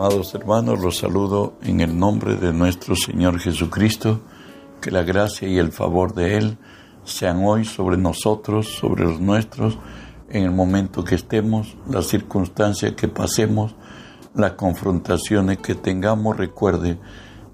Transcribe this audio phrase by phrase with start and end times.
[0.00, 4.22] Amados hermanos, los saludo en el nombre de nuestro Señor Jesucristo,
[4.80, 6.58] que la gracia y el favor de Él
[7.04, 9.76] sean hoy sobre nosotros, sobre los nuestros,
[10.30, 13.74] en el momento que estemos, las circunstancias que pasemos,
[14.34, 16.38] las confrontaciones que tengamos.
[16.38, 16.98] Recuerde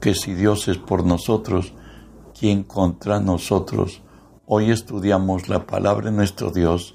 [0.00, 1.72] que si Dios es por nosotros,
[2.38, 4.02] ¿quién contra nosotros?
[4.46, 6.94] Hoy estudiamos la palabra de nuestro Dios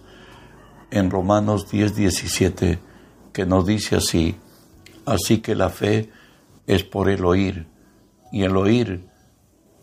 [0.92, 2.80] en Romanos 10, 17,
[3.34, 4.38] que nos dice así,
[5.12, 6.10] Así que la fe
[6.66, 7.68] es por el oír
[8.32, 9.10] y el oír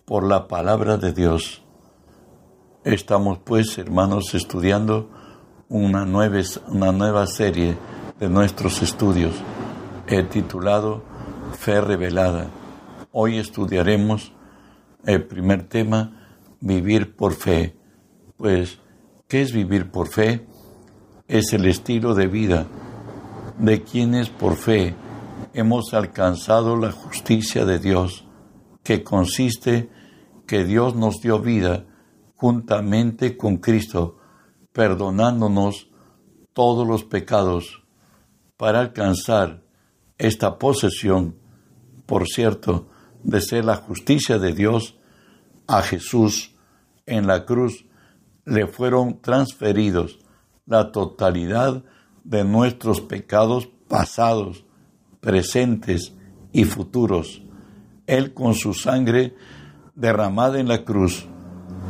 [0.07, 1.63] por la palabra de Dios.
[2.83, 5.11] Estamos pues, hermanos, estudiando
[5.69, 7.77] una nueva, una nueva serie
[8.19, 9.35] de nuestros estudios
[10.07, 11.03] he titulado
[11.59, 12.47] Fe Revelada.
[13.13, 14.33] Hoy estudiaremos
[15.05, 16.27] el primer tema,
[16.61, 17.77] vivir por fe.
[18.39, 18.79] Pues,
[19.29, 20.47] ¿qué es vivir por fe?
[21.27, 22.67] Es el estilo de vida
[23.59, 24.95] de quienes por fe
[25.59, 28.25] hemos alcanzado la justicia de Dios,
[28.85, 29.91] que consiste
[30.47, 31.85] que Dios nos dio vida
[32.37, 34.19] juntamente con Cristo,
[34.73, 35.91] perdonándonos
[36.53, 37.83] todos los pecados,
[38.57, 39.65] para alcanzar
[40.17, 41.37] esta posesión,
[42.07, 42.89] por cierto,
[43.25, 44.97] de ser la justicia de Dios,
[45.67, 46.55] a Jesús
[47.05, 47.85] en la cruz.
[48.45, 50.21] Le fueron transferidos
[50.67, 51.83] la totalidad
[52.23, 54.65] de nuestros pecados pasados,
[55.29, 56.15] presentes
[56.53, 57.43] y futuros.
[58.07, 59.35] Él con su sangre
[59.95, 61.27] derramada en la cruz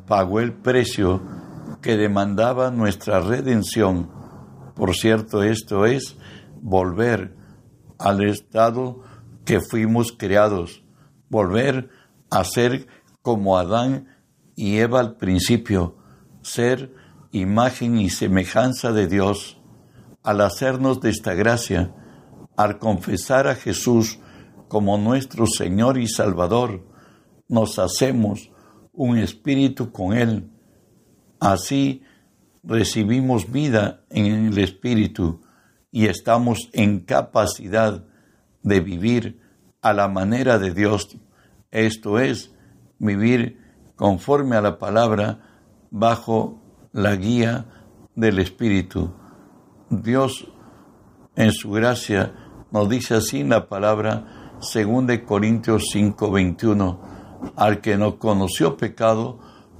[0.08, 1.22] pagó el precio
[1.80, 4.10] que demandaba nuestra redención.
[4.74, 6.16] Por cierto, esto es
[6.60, 7.36] volver
[8.00, 9.04] al estado
[9.44, 10.82] que fuimos creados,
[11.28, 11.90] volver
[12.30, 12.88] a ser
[13.22, 14.08] como Adán
[14.56, 15.94] y Eva al principio,
[16.42, 16.92] ser
[17.30, 19.60] imagen y semejanza de Dios.
[20.24, 21.94] Al hacernos de esta gracia,
[22.58, 24.18] al confesar a Jesús
[24.66, 26.84] como nuestro Señor y Salvador,
[27.46, 28.50] nos hacemos
[28.92, 30.50] un espíritu con Él.
[31.38, 32.02] Así
[32.64, 35.40] recibimos vida en el espíritu
[35.92, 38.04] y estamos en capacidad
[38.64, 39.40] de vivir
[39.80, 41.16] a la manera de Dios.
[41.70, 42.52] Esto es,
[42.98, 43.60] vivir
[43.94, 45.60] conforme a la palabra
[45.92, 46.60] bajo
[46.92, 47.66] la guía
[48.16, 49.14] del Espíritu.
[49.90, 50.48] Dios
[51.36, 52.34] en su gracia
[52.70, 57.00] nos dice así en la palabra 2 Corintios 5, 21,
[57.56, 59.38] al que no conoció pecado,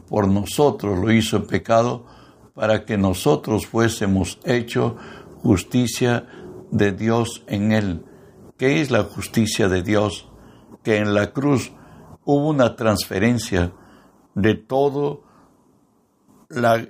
[0.09, 2.07] por nosotros lo hizo pecado,
[2.55, 4.95] para que nosotros fuésemos hechos
[5.43, 6.27] justicia
[6.71, 8.05] de Dios en él.
[8.57, 10.29] ¿Qué es la justicia de Dios?
[10.83, 11.73] Que en la cruz
[12.25, 13.73] hubo una transferencia
[14.35, 15.23] de todo
[16.49, 16.87] la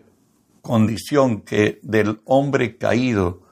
[0.62, 3.47] condición que del hombre caído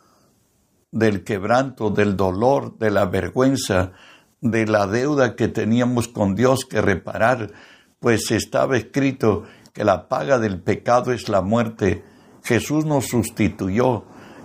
[0.96, 3.92] del quebranto, del dolor, de la vergüenza,
[4.40, 7.52] de la deuda que teníamos con Dios que reparar,
[8.00, 12.02] pues estaba escrito que la paga del pecado es la muerte.
[12.42, 14.04] Jesús nos sustituyó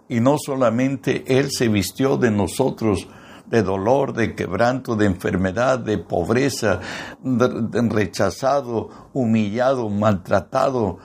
[0.10, 3.08] y no solamente Él se vistió de nosotros,
[3.46, 6.82] de dolor, de quebranto, de enfermedad, de pobreza,
[7.24, 11.00] rechazado, humillado, maltratado,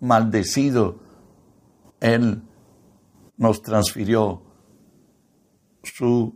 [0.00, 1.00] maldecido.
[1.98, 2.42] Él
[3.36, 4.51] nos transfirió
[5.82, 6.34] su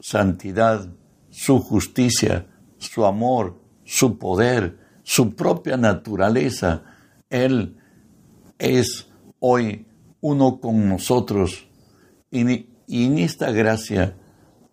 [0.00, 0.88] santidad,
[1.30, 2.46] su justicia,
[2.78, 6.82] su amor, su poder, su propia naturaleza.
[7.30, 7.76] Él
[8.58, 9.08] es
[9.40, 9.86] hoy
[10.20, 11.66] uno con nosotros
[12.30, 14.16] y, en esta gracia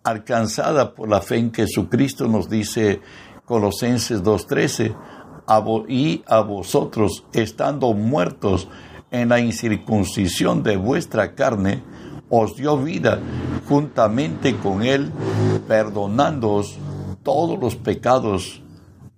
[0.02, 3.00] alcanzada por la fe en Jesucristo nos dice
[3.44, 8.68] Colosenses 2.13, y a vosotros estando muertos
[9.10, 11.82] en la incircuncisión de vuestra carne,
[12.34, 13.20] os dio vida
[13.68, 15.12] juntamente con Él,
[15.68, 16.78] perdonándoos
[17.22, 18.62] todos los pecados,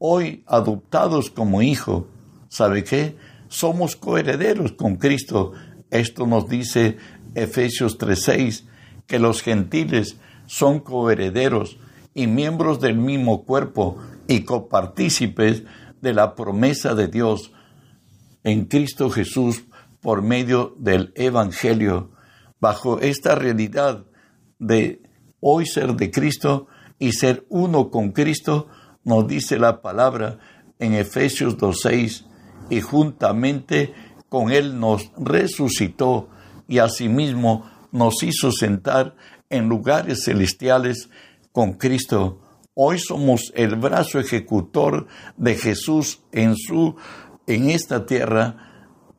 [0.00, 2.08] hoy adoptados como hijo.
[2.48, 3.16] ¿Sabe qué?
[3.46, 5.52] Somos coherederos con Cristo.
[5.90, 6.96] Esto nos dice
[7.36, 8.64] Efesios 3:6,
[9.06, 11.78] que los gentiles son coherederos
[12.14, 13.96] y miembros del mismo cuerpo
[14.26, 15.62] y copartícipes
[16.00, 17.52] de la promesa de Dios
[18.42, 19.66] en Cristo Jesús
[20.00, 22.13] por medio del Evangelio
[22.64, 24.06] bajo esta realidad
[24.58, 25.02] de
[25.40, 26.66] hoy ser de Cristo
[26.98, 28.68] y ser uno con Cristo,
[29.04, 30.38] nos dice la palabra
[30.78, 32.24] en Efesios 2.6,
[32.70, 33.92] y juntamente
[34.30, 36.30] con Él nos resucitó
[36.66, 39.14] y asimismo nos hizo sentar
[39.50, 41.10] en lugares celestiales
[41.52, 42.40] con Cristo.
[42.72, 45.06] Hoy somos el brazo ejecutor
[45.36, 46.96] de Jesús en su
[47.46, 48.73] en esta tierra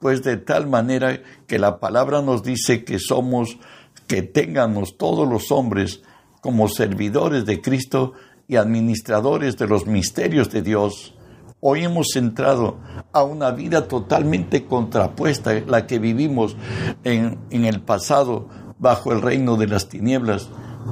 [0.05, 3.57] pues de tal manera que la palabra nos dice que somos,
[4.05, 6.03] que tengamos todos los hombres
[6.41, 8.13] como servidores de Cristo
[8.47, 11.15] y administradores de los misterios de Dios.
[11.59, 12.77] Hoy hemos entrado
[13.13, 16.55] a una vida totalmente contrapuesta, la que vivimos
[17.03, 18.47] en, en el pasado
[18.77, 20.49] bajo el reino de las tinieblas.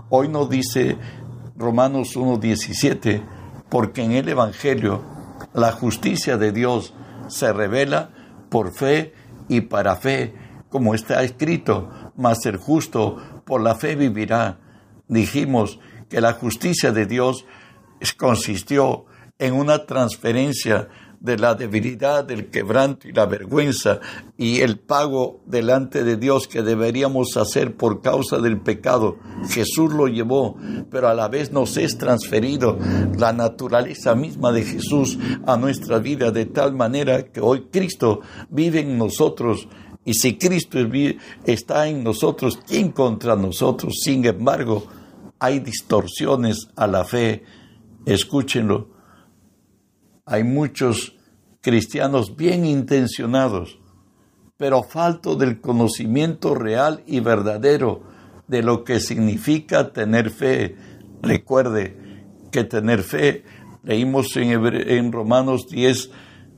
[0.09, 0.97] Hoy nos dice
[1.55, 3.21] Romanos 1.17,
[3.69, 5.03] porque en el Evangelio
[5.53, 6.95] la justicia de Dios
[7.27, 8.09] se revela
[8.53, 9.15] por fe
[9.49, 10.31] y para fe,
[10.69, 14.59] como está escrito, mas el justo por la fe vivirá.
[15.07, 17.47] Dijimos que la justicia de Dios
[18.15, 19.05] consistió
[19.39, 20.87] en una transferencia
[21.23, 24.01] de la debilidad, del quebranto y la vergüenza
[24.37, 29.17] y el pago delante de Dios que deberíamos hacer por causa del pecado.
[29.47, 30.57] Jesús lo llevó,
[30.91, 32.77] pero a la vez nos es transferido
[33.17, 35.17] la naturaleza misma de Jesús
[35.47, 39.69] a nuestra vida de tal manera que hoy Cristo vive en nosotros.
[40.03, 40.77] Y si Cristo
[41.45, 43.93] está en nosotros, ¿quién contra nosotros?
[44.03, 44.85] Sin embargo,
[45.39, 47.43] hay distorsiones a la fe.
[48.05, 48.92] Escúchenlo
[50.25, 51.15] hay muchos
[51.61, 53.79] cristianos bien intencionados,
[54.57, 58.03] pero falto del conocimiento real y verdadero
[58.47, 60.75] de lo que significa tener fe.
[61.21, 61.97] Recuerde
[62.51, 63.43] que tener fe,
[63.83, 66.11] leímos en, en Romanos 10,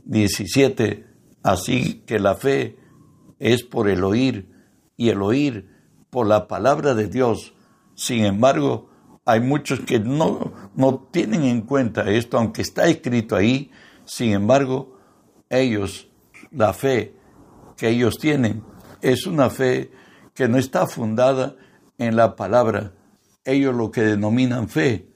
[0.06, 1.06] 17,
[1.44, 2.78] así que la fe
[3.40, 4.50] es por el oír
[4.98, 5.70] y el oír
[6.10, 7.54] por la palabra de Dios.
[7.96, 8.90] Sin embargo,
[9.26, 13.72] hay muchos que no, no tienen en cuenta esto, aunque está escrito ahí,
[14.06, 14.98] sin embargo,
[15.50, 16.10] ellos,
[16.52, 17.16] la fe
[17.78, 18.64] que ellos tienen,
[19.02, 19.92] es una fe
[20.34, 21.56] que no está fundada
[21.98, 22.94] en la palabra.
[23.44, 25.08] Ellos lo que denominan fe,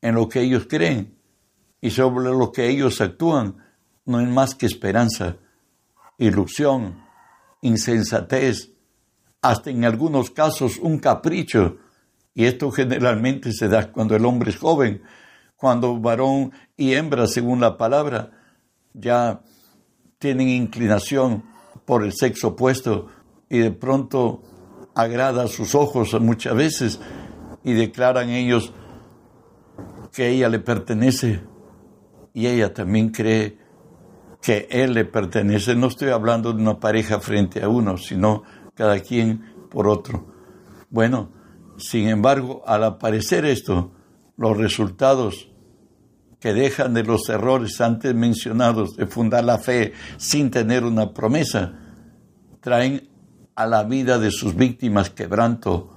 [0.00, 1.16] en lo que ellos creen
[1.80, 3.56] y sobre lo que ellos actúan,
[4.04, 5.36] no es más que esperanza,
[6.16, 7.04] ilusión,
[7.60, 8.72] insensatez,
[9.42, 11.78] hasta en algunos casos un capricho
[12.38, 15.02] y esto generalmente se da cuando el hombre es joven,
[15.56, 18.30] cuando varón y hembra, según la palabra,
[18.94, 19.40] ya
[20.20, 21.42] tienen inclinación
[21.84, 23.08] por el sexo opuesto
[23.50, 24.44] y de pronto
[24.94, 27.00] agrada a sus ojos muchas veces
[27.64, 28.72] y declaran ellos
[30.12, 31.40] que ella le pertenece
[32.34, 33.58] y ella también cree
[34.40, 35.74] que él le pertenece.
[35.74, 38.44] No estoy hablando de una pareja frente a uno, sino
[38.76, 40.24] cada quien por otro.
[40.88, 41.36] Bueno,
[41.78, 43.92] sin embargo, al aparecer esto,
[44.36, 45.48] los resultados
[46.40, 51.74] que dejan de los errores antes mencionados de fundar la fe sin tener una promesa,
[52.60, 53.08] traen
[53.54, 55.92] a la vida de sus víctimas quebranto,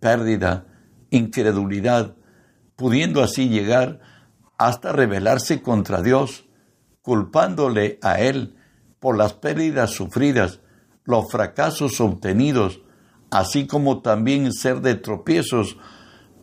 [0.00, 0.66] pérdida,
[1.10, 2.16] incredulidad,
[2.76, 4.00] pudiendo así llegar
[4.56, 6.46] hasta rebelarse contra Dios,
[7.02, 8.56] culpándole a Él
[8.98, 10.60] por las pérdidas sufridas,
[11.04, 12.80] los fracasos obtenidos,
[13.32, 15.78] así como también ser de tropiezos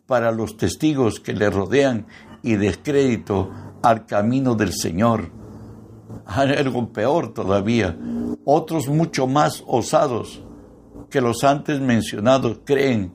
[0.07, 2.07] para los testigos que le rodean
[2.41, 3.51] y descrédito
[3.83, 5.29] al camino del Señor.
[6.25, 7.95] Algo peor todavía,
[8.43, 10.41] otros mucho más osados
[11.11, 13.13] que los antes mencionados creen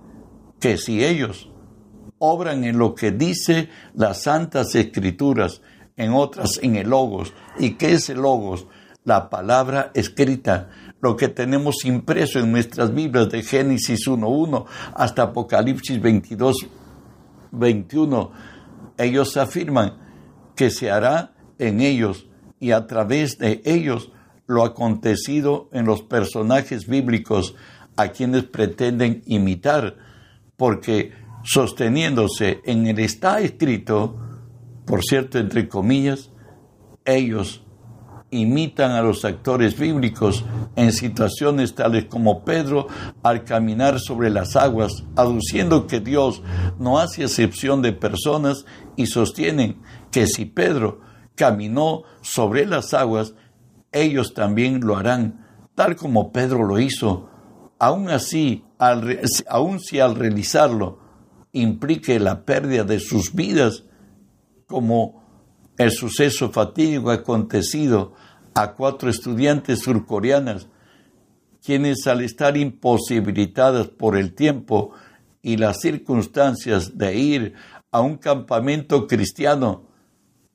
[0.60, 1.50] que si ellos
[2.18, 5.62] obran en lo que dice las santas escrituras,
[5.96, 8.68] en otras en el logos, y que es el logos,
[9.04, 10.70] la palabra escrita,
[11.04, 18.30] lo que tenemos impreso en nuestras Biblias de Génesis 1.1 hasta Apocalipsis 22.21.
[18.96, 19.98] Ellos afirman
[20.56, 22.26] que se hará en ellos
[22.58, 24.12] y a través de ellos
[24.46, 27.54] lo acontecido en los personajes bíblicos
[27.96, 29.96] a quienes pretenden imitar,
[30.56, 34.16] porque sosteniéndose en el está escrito,
[34.86, 36.30] por cierto, entre comillas,
[37.04, 37.62] ellos
[38.34, 42.88] imitan a los actores bíblicos en situaciones tales como Pedro
[43.22, 46.42] al caminar sobre las aguas, aduciendo que Dios
[46.78, 51.00] no hace excepción de personas y sostienen que si Pedro
[51.36, 53.34] caminó sobre las aguas,
[53.92, 57.30] ellos también lo harán, tal como Pedro lo hizo.
[57.78, 58.64] Aún así,
[59.48, 60.98] aun si al realizarlo
[61.52, 63.84] implique la pérdida de sus vidas,
[64.66, 65.23] como
[65.78, 68.14] el suceso fatídico acontecido
[68.54, 70.68] a cuatro estudiantes surcoreanas,
[71.64, 74.92] quienes al estar imposibilitadas por el tiempo
[75.42, 77.54] y las circunstancias de ir
[77.90, 79.88] a un campamento cristiano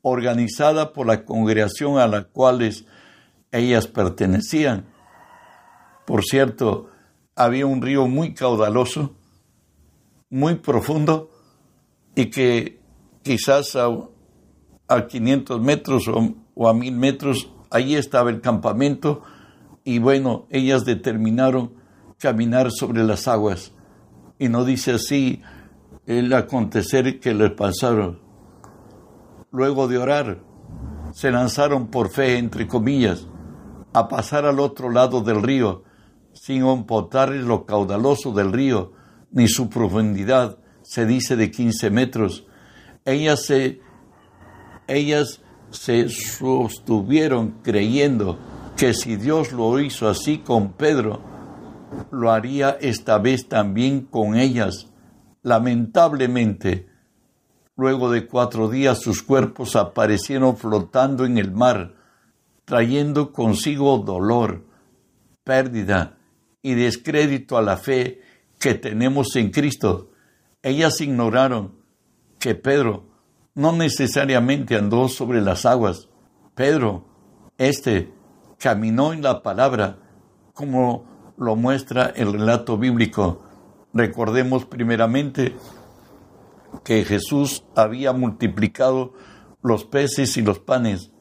[0.01, 2.69] organizada por la congregación a la cual
[3.51, 4.85] ellas pertenecían.
[6.05, 6.89] Por cierto,
[7.35, 9.15] había un río muy caudaloso,
[10.29, 11.31] muy profundo,
[12.15, 12.79] y que
[13.23, 13.77] quizás
[14.89, 16.09] a, a 500 metros
[16.55, 19.21] o, a 1000 metros Allí estaba el campamento
[19.83, 21.73] y bueno, ellas determinaron
[22.17, 23.73] caminar sobre las aguas.
[24.39, 25.41] Y no dice así
[26.07, 28.19] el acontecer que les pasaron.
[29.51, 30.39] Luego de orar,
[31.13, 33.27] se lanzaron por fe, entre comillas,
[33.93, 35.83] a pasar al otro lado del río,
[36.33, 38.93] sin importar lo caudaloso del río,
[39.31, 42.47] ni su profundidad, se dice de 15 metros.
[43.05, 43.81] Ellas se,
[44.89, 45.41] ellas
[45.71, 48.37] se sostuvieron creyendo
[48.75, 51.21] que si Dios lo hizo así con Pedro,
[52.11, 54.87] lo haría esta vez también con ellas.
[55.41, 56.87] Lamentablemente,
[57.75, 61.95] luego de cuatro días sus cuerpos aparecieron flotando en el mar,
[62.65, 64.65] trayendo consigo dolor,
[65.43, 66.17] pérdida
[66.61, 68.21] y descrédito a la fe
[68.59, 70.11] que tenemos en Cristo.
[70.61, 71.75] Ellas ignoraron
[72.37, 73.05] que Pedro
[73.55, 76.09] no necesariamente andó sobre las aguas.
[76.55, 77.05] Pedro,
[77.57, 78.13] este,
[78.57, 79.97] caminó en la palabra,
[80.53, 83.41] como lo muestra el relato bíblico.
[83.93, 85.55] Recordemos primeramente
[86.83, 89.13] que Jesús había multiplicado
[89.61, 91.11] los peces y los panes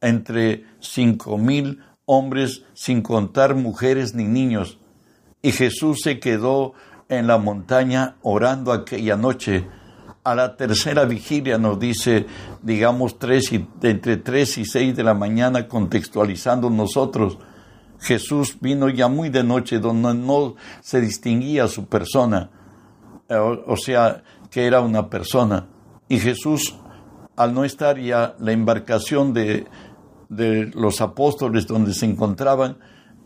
[0.00, 4.78] entre cinco mil hombres, sin contar mujeres ni niños.
[5.40, 6.74] Y Jesús se quedó
[7.08, 9.66] en la montaña orando aquella noche.
[10.24, 12.26] A la tercera vigilia nos dice,
[12.62, 17.38] digamos, tres y, entre tres y seis de la mañana, contextualizando nosotros.
[17.98, 22.50] Jesús vino ya muy de noche, donde no se distinguía su persona,
[23.28, 25.66] eh, o sea, que era una persona.
[26.08, 26.76] Y Jesús,
[27.34, 29.66] al no estar ya la embarcación de,
[30.28, 32.78] de los apóstoles donde se encontraban,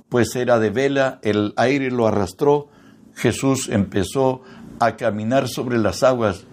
[0.09, 2.69] pues era de vela, el aire lo arrastró,
[3.15, 4.41] Jesús empezó
[4.81, 6.47] a caminar sobre las aguas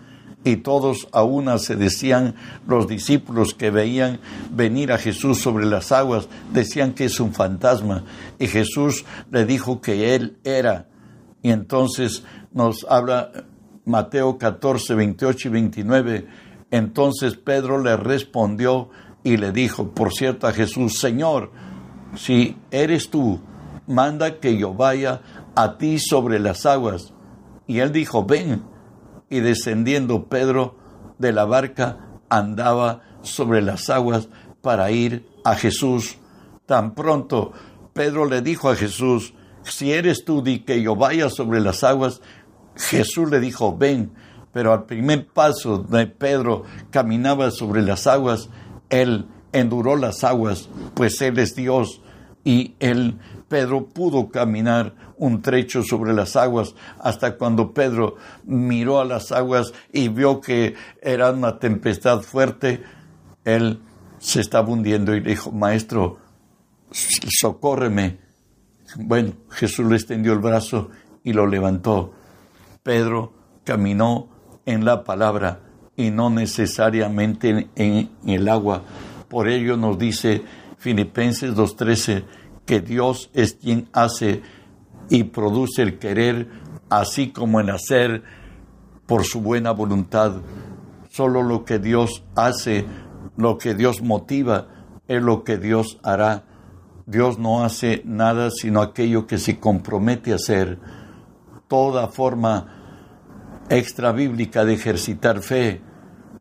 [0.44, 2.36] y todos a una se decían
[2.68, 4.20] los discípulos que veían
[4.52, 8.04] venir a Jesús sobre las aguas, decían que es un fantasma
[8.40, 10.88] y Jesús le dijo que él era.
[11.42, 13.32] Y entonces nos habla
[13.86, 16.28] Mateo 14, 28 y 29.
[16.72, 18.90] Entonces Pedro le respondió
[19.24, 21.52] y le dijo, por cierto, a Jesús, Señor,
[22.16, 23.42] si eres tú,
[23.88, 25.22] manda que yo vaya
[25.56, 27.14] a ti sobre las aguas.
[27.68, 28.73] Y él dijo, ven.
[29.34, 30.76] Y descendiendo Pedro
[31.18, 31.98] de la barca,
[32.30, 34.30] andaba sobre las aguas
[34.62, 36.18] para ir a Jesús.
[36.68, 37.52] Tan pronto
[37.94, 42.22] Pedro le dijo a Jesús, si eres tú, di que yo vaya sobre las aguas.
[42.76, 44.12] Jesús le dijo, ven.
[44.52, 48.50] Pero al primer paso de Pedro caminaba sobre las aguas,
[48.92, 52.04] él enduró las aguas, pues Él es Dios
[52.44, 59.06] y él, Pedro, pudo caminar un trecho sobre las aguas hasta cuando Pedro miró a
[59.06, 62.84] las aguas y vio que era una tempestad fuerte,
[63.46, 63.80] él
[64.20, 66.18] se estaba hundiendo y le dijo, Maestro,
[66.92, 68.20] socórreme.
[68.98, 70.90] Bueno, Jesús le extendió el brazo
[71.24, 72.14] y lo levantó.
[72.84, 73.32] Pedro
[73.64, 74.28] caminó
[74.66, 75.62] en la palabra
[75.96, 78.84] y no necesariamente en, el agua.
[79.30, 80.44] Por ello nos dice
[80.78, 82.26] Filipenses 2.13
[82.66, 84.42] que Dios es quien hace
[85.10, 86.48] y produce el querer,
[86.90, 88.24] así como el hacer
[89.06, 90.34] por su buena voluntad.
[91.10, 92.86] Solo lo que Dios hace,
[93.38, 94.68] lo que Dios motiva,
[95.08, 96.46] es lo que Dios hará.
[97.06, 100.80] Dios no hace nada sino aquello que se compromete a hacer.
[101.68, 105.82] Toda forma extra bíblica de ejercitar fe,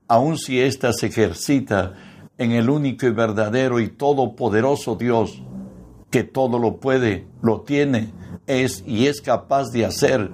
[0.09, 1.95] aun si ésta se ejercita
[2.39, 5.43] en el único y verdadero y todopoderoso Dios,
[6.11, 8.13] que todo lo puede, lo tiene,
[8.47, 10.31] es y es capaz de hacer,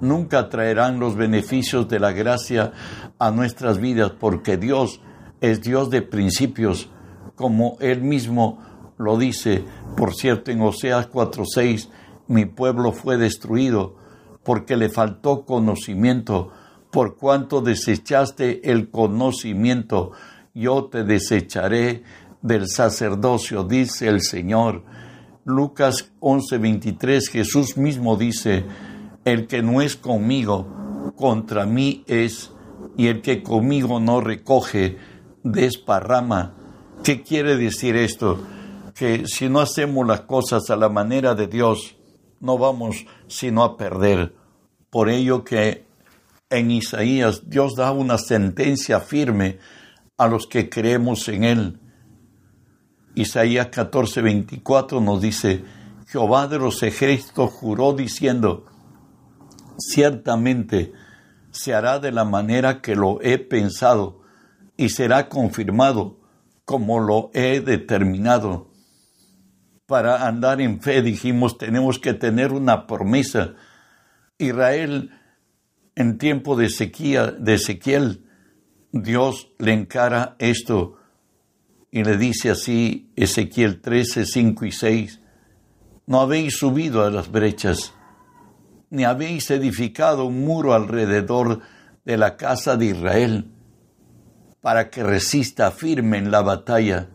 [0.00, 2.72] nunca traerán los beneficios de la gracia
[3.18, 5.00] a nuestras vidas, porque Dios
[5.40, 6.88] es Dios de principios,
[7.34, 8.58] como Él mismo
[8.98, 9.64] lo dice,
[9.96, 11.90] por cierto, en Oseas 4:6,
[12.28, 13.96] mi pueblo fue destruido
[14.42, 16.50] porque le faltó conocimiento,
[16.90, 20.12] por cuanto desechaste el conocimiento,
[20.54, 22.04] yo te desecharé
[22.42, 24.84] del sacerdocio, dice el Señor.
[25.46, 28.64] Lucas 11:23, Jesús mismo dice,
[29.24, 32.50] el que no es conmigo, contra mí es,
[32.96, 34.98] y el que conmigo no recoge,
[35.44, 36.56] desparrama.
[37.04, 38.40] ¿Qué quiere decir esto?
[38.92, 41.96] Que si no hacemos las cosas a la manera de Dios,
[42.40, 44.34] no vamos sino a perder.
[44.90, 45.86] Por ello que
[46.50, 49.60] en Isaías Dios da una sentencia firme
[50.18, 51.80] a los que creemos en Él.
[53.16, 55.64] Isaías 14, 24 nos dice,
[56.06, 58.66] Jehová de los ejércitos juró diciendo,
[59.78, 60.92] ciertamente
[61.50, 64.20] se hará de la manera que lo he pensado
[64.76, 66.20] y será confirmado
[66.64, 68.70] como lo he determinado
[69.86, 73.54] para andar en fe, dijimos, tenemos que tener una promesa.
[74.38, 75.12] Israel
[75.94, 76.68] En tiempo de,
[77.38, 78.26] de Ezequiel,
[78.92, 80.95] Dios le encara esto
[81.90, 85.20] y le dice así, Ezequiel 13, 5 y 6,
[86.06, 87.92] no habéis subido a las brechas,
[88.90, 91.60] ni habéis edificado un muro alrededor
[92.04, 93.50] de la casa de Israel,
[94.60, 97.08] para que resista firme en la batalla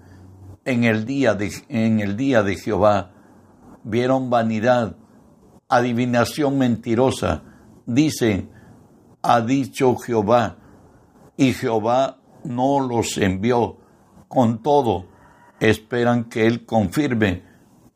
[0.65, 3.11] en el día de, en el día de Jehová.
[3.83, 4.95] Vieron vanidad,
[5.67, 7.43] adivinación mentirosa.
[7.85, 8.49] Dicen,
[9.21, 10.57] ha dicho Jehová,
[11.37, 13.80] y Jehová no los envió.
[14.31, 15.07] Con todo,
[15.59, 17.43] esperan que Él confirme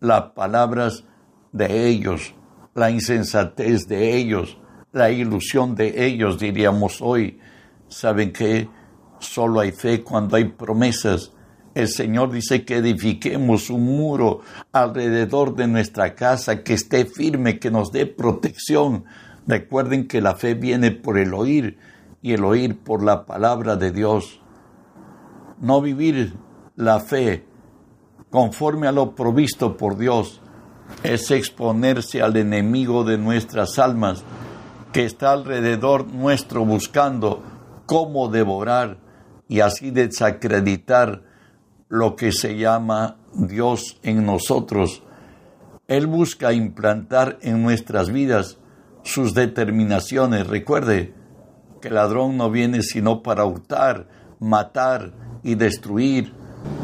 [0.02, 1.06] las palabras
[1.54, 2.36] de ellos,
[2.74, 4.58] la insensatez de ellos,
[4.92, 7.40] la ilusión de ellos, diríamos hoy.
[7.88, 8.68] ¿Saben que
[9.20, 11.32] Solo hay fe cuando hay promesas.
[11.74, 14.42] El Señor dice que edifiquemos un muro
[14.74, 19.06] alrededor de nuestra casa, que esté firme, que nos dé protección.
[19.48, 21.78] Recuerden que la fe viene por el oír
[22.22, 24.42] y el oír por la palabra de Dios.
[25.60, 26.34] No vivir
[26.76, 27.46] la fe
[28.30, 30.42] conforme a lo provisto por Dios
[31.04, 34.24] es exponerse al enemigo de nuestras almas
[34.92, 37.44] que está alrededor nuestro buscando
[37.86, 38.98] cómo devorar
[39.48, 41.24] y así desacreditar
[41.90, 45.04] lo que se llama Dios en nosotros.
[45.88, 48.58] Él busca implantar en nuestras vidas
[49.04, 50.48] sus determinaciones.
[50.48, 51.14] Recuerde
[51.82, 54.08] que el ladrón no viene sino para hurtar,
[54.40, 55.14] matar
[55.46, 56.34] y destruir.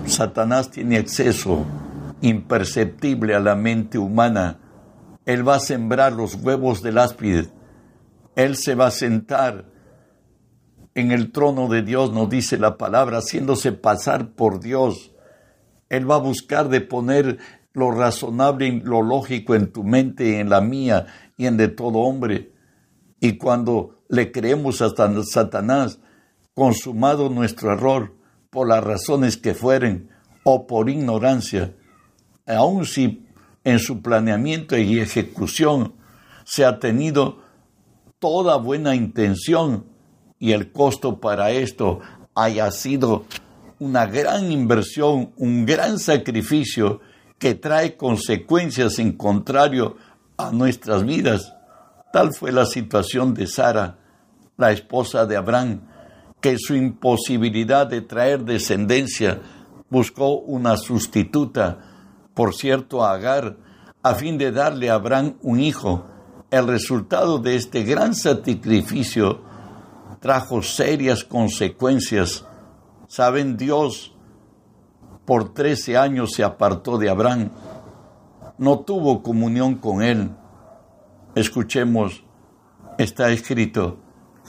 [0.05, 1.65] Satanás tiene acceso
[2.21, 4.59] imperceptible a la mente humana.
[5.25, 7.49] Él va a sembrar los huevos del áspide.
[8.35, 9.65] Él se va a sentar
[10.93, 15.11] en el trono de Dios, nos dice la palabra, haciéndose pasar por Dios.
[15.89, 17.39] Él va a buscar de poner
[17.73, 21.99] lo razonable y lo lógico en tu mente, en la mía y en de todo
[21.99, 22.51] hombre.
[23.19, 24.89] Y cuando le creemos a
[25.23, 25.99] Satanás,
[26.53, 28.20] consumado nuestro error,
[28.51, 30.09] por las razones que fueren,
[30.43, 31.73] o por ignorancia,
[32.45, 33.25] aun si
[33.63, 35.93] en su planeamiento y ejecución
[36.43, 37.39] se ha tenido
[38.19, 39.85] toda buena intención,
[40.37, 41.99] y el costo para esto
[42.35, 43.25] haya sido
[43.79, 46.99] una gran inversión, un gran sacrificio
[47.37, 49.97] que trae consecuencias en contrario
[50.37, 51.53] a nuestras vidas.
[52.11, 53.97] Tal fue la situación de Sara,
[54.57, 55.81] la esposa de Abraham,
[56.41, 59.39] que su imposibilidad de traer descendencia
[59.89, 61.79] buscó una sustituta,
[62.33, 63.57] por cierto, a Agar,
[64.03, 66.05] a fin de darle a Abraham un hijo.
[66.49, 69.41] El resultado de este gran sacrificio
[70.19, 72.45] trajo serias consecuencias.
[73.07, 74.13] Saben, Dios
[75.25, 77.51] por trece años se apartó de Abraham,
[78.57, 80.31] no tuvo comunión con él.
[81.35, 82.23] Escuchemos,
[82.97, 83.99] está escrito,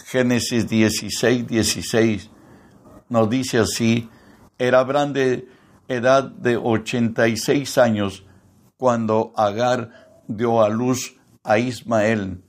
[0.07, 2.31] Génesis 16, 16,
[3.09, 4.09] nos dice así,
[4.59, 5.49] era Abraham de
[5.89, 8.25] edad de 86 años
[8.77, 12.43] cuando Agar dio a luz a Ismael.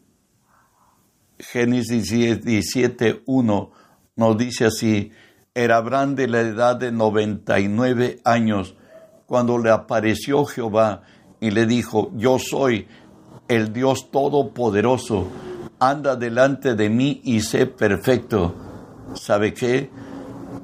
[1.39, 3.71] Génesis 17, 1
[4.15, 5.11] nos dice así,
[5.53, 8.75] era Abraham de la edad de 99 años
[9.25, 11.03] cuando le apareció Jehová
[11.39, 12.87] y le dijo, yo soy
[13.47, 15.27] el Dios Todopoderoso,
[15.89, 18.55] anda delante de mí y sé perfecto.
[19.15, 19.89] ¿Sabe qué?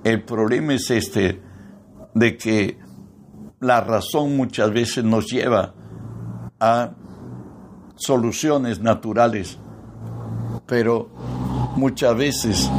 [0.03, 1.41] El problema es este,
[2.13, 2.77] de que
[3.59, 5.73] la razón muchas veces nos lleva
[6.59, 6.91] a
[7.95, 9.59] soluciones naturales
[10.69, 11.09] pero
[11.75, 12.69] muchas veces,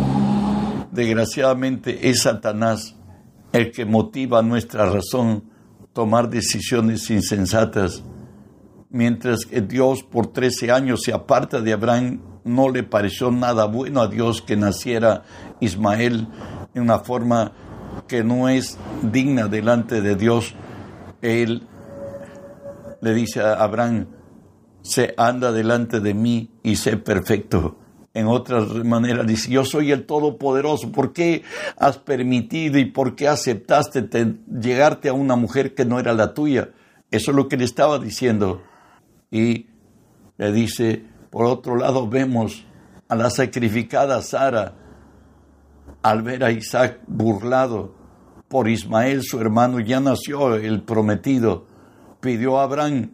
[0.93, 2.95] desgraciadamente, es Satanás
[3.53, 5.43] el que motiva nuestra razón
[5.93, 8.05] tomar decisiones insensatas.
[8.91, 14.01] Mientras que Dios por trece años se aparta de Abraham, no le pareció nada bueno
[14.01, 15.23] a Dios que naciera
[15.61, 16.29] Ismael
[16.75, 17.53] en una forma
[18.07, 20.55] que no es digna delante de Dios.
[21.23, 21.67] Él
[23.01, 24.07] le dice a Abraham,
[24.83, 27.77] se anda delante de mí y sé perfecto.
[28.13, 30.91] En otras maneras dice, yo soy el Todopoderoso.
[30.91, 31.45] ¿Por qué
[31.79, 34.09] has permitido y por qué aceptaste
[34.61, 36.71] llegarte a una mujer que no era la tuya?
[37.11, 38.63] Eso es lo que le estaba diciendo.
[39.31, 39.67] Y
[40.39, 42.65] le dice, por otro lado vemos
[43.09, 44.75] a la sacrificada Sara
[46.03, 47.95] al ver a Isaac burlado
[48.49, 51.67] por Ismael, su hermano, ya nació el prometido.
[52.21, 53.13] Pidió a Abraham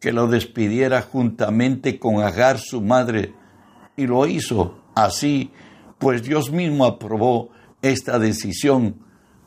[0.00, 3.34] que lo despidiera juntamente con Agar, su madre,
[3.96, 5.52] y lo hizo así,
[5.98, 7.50] pues Dios mismo aprobó
[7.82, 8.96] esta decisión,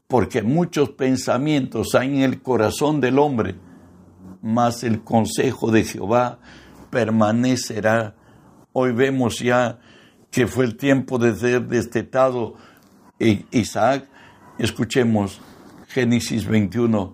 [0.08, 3.56] porque muchos pensamientos hay en el corazón del hombre,
[4.42, 6.40] mas el consejo de Jehová
[6.96, 8.16] permanecerá.
[8.72, 9.80] Hoy vemos ya
[10.32, 12.56] que fue el tiempo de ser destetado
[13.20, 14.08] Isaac,
[14.58, 15.42] escuchemos
[15.90, 17.14] Génesis 21.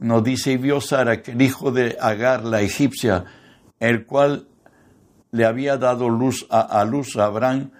[0.00, 3.24] Nos dice, y vio Sara que el hijo de Agar, la egipcia,
[3.80, 4.48] el cual
[5.30, 7.70] le había dado luz a, a luz a Abraham,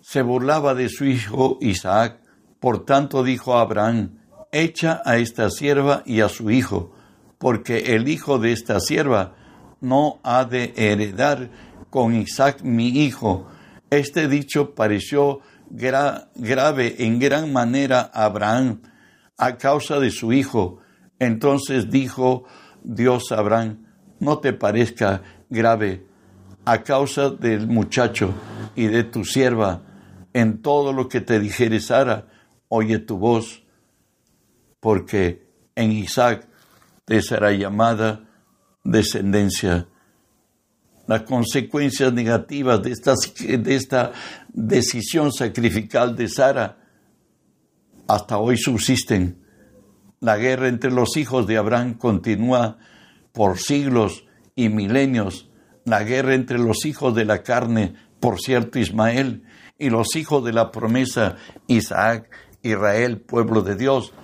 [0.00, 2.18] se burlaba de su hijo Isaac.
[2.60, 4.20] Por tanto dijo a Abraham,
[4.52, 6.94] echa a esta sierva y a su hijo,
[7.36, 9.43] porque el hijo de esta sierva
[9.84, 11.50] no ha de heredar
[11.90, 13.46] con Isaac mi hijo.
[13.90, 18.80] Este dicho pareció grave en gran manera a Abraham
[19.36, 20.78] a causa de su hijo.
[21.18, 22.44] Entonces dijo
[22.82, 23.86] Dios a Abraham,
[24.18, 26.06] no te parezca grave
[26.64, 28.34] a causa del muchacho
[28.74, 29.82] y de tu sierva.
[30.32, 32.26] En todo lo que te dijere Sara,
[32.68, 33.62] oye tu voz,
[34.80, 36.48] porque en Isaac
[37.04, 38.23] te será llamada
[38.84, 39.88] descendencia.
[41.06, 42.92] Las consecuencias negativas de,
[43.74, 44.12] esta
[44.52, 46.78] decisión sacrificial de Sara
[48.06, 49.42] hasta hoy subsisten.
[50.20, 52.78] La guerra entre los hijos de Abraham continúa
[53.32, 55.50] por siglos y milenios.
[55.84, 59.42] La guerra entre los hijos de la carne, por cierto Ismael,
[59.78, 62.30] y los hijos de la promesa Isaac,
[62.62, 64.14] Israel, pueblo de Dios.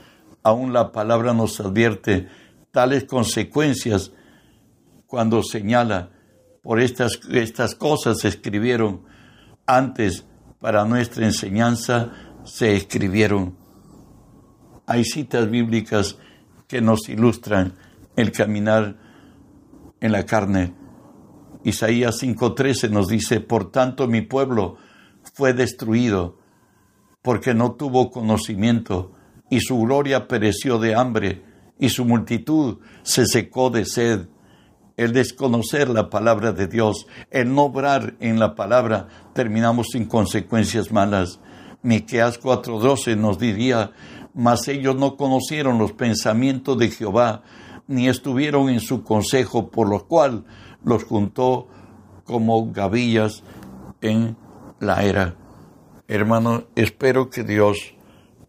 [0.43, 2.29] Aún la palabra nos advierte
[2.71, 4.13] tales consecuencias
[5.11, 6.11] cuando señala
[6.63, 9.03] por estas, estas cosas se escribieron
[9.67, 10.25] antes
[10.61, 12.13] para nuestra enseñanza,
[12.45, 13.57] se escribieron.
[14.87, 16.17] Hay citas bíblicas
[16.69, 17.75] que nos ilustran
[18.15, 18.99] el caminar
[20.01, 20.75] en la carne.
[21.65, 24.77] Isaías 5:13 nos dice, por tanto mi pueblo
[25.35, 26.39] fue destruido
[27.21, 29.11] porque no tuvo conocimiento
[29.51, 31.43] y su gloria pereció de hambre
[31.81, 34.29] y su multitud se secó de sed
[35.01, 40.93] el desconocer la palabra de Dios, el no obrar en la palabra, terminamos sin consecuencias
[40.93, 41.41] malas.
[41.83, 43.93] Miqueas 4:12 nos diría,
[44.35, 47.43] mas ellos no conocieron los pensamientos de Jehová,
[47.89, 50.45] ni estuvieron en su consejo, por lo cual
[50.85, 51.67] los juntó
[52.25, 53.43] como gavillas
[54.03, 54.37] en
[54.81, 55.35] la era.
[56.09, 57.95] Hermano, espero que Dios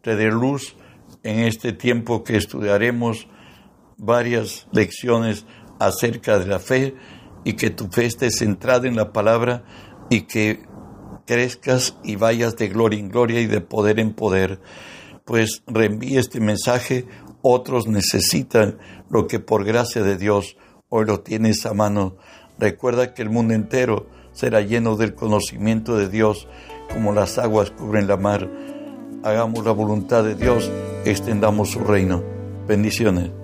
[0.01, 0.75] te dé luz
[1.23, 3.29] en este tiempo que estudiaremos
[3.97, 5.45] varias lecciones
[5.81, 6.95] acerca de la fe
[7.43, 9.63] y que tu fe esté centrada en la palabra
[10.09, 10.63] y que
[11.25, 14.59] crezcas y vayas de gloria en gloria y de poder en poder.
[15.25, 17.05] Pues reenvíe este mensaje,
[17.41, 18.77] otros necesitan
[19.09, 20.55] lo que por gracia de Dios
[20.89, 22.17] hoy lo tienes a mano.
[22.59, 26.47] Recuerda que el mundo entero será lleno del conocimiento de Dios
[26.93, 28.49] como las aguas cubren la mar.
[29.23, 30.69] Hagamos la voluntad de Dios,
[31.05, 32.23] extendamos su reino.
[32.67, 33.40] Bendiciones.